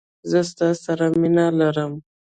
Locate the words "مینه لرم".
1.19-1.93